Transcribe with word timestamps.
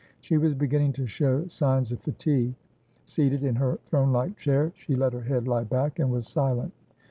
She 0.19 0.35
was 0.35 0.55
beginning 0.55 0.93
to 0.93 1.05
show 1.05 1.45
signs 1.45 1.91
of 1.91 1.99
fatigue; 1.99 2.55
seated 3.05 3.43
in 3.43 3.57
her 3.57 3.77
throne 3.85 4.11
like 4.11 4.35
chair, 4.35 4.71
she 4.73 4.95
let 4.95 5.13
her 5.13 5.21
head 5.21 5.47
lie 5.47 5.63
back, 5.65 5.99
and 5.99 6.09
was 6.09 6.27
silent. 6.27 6.73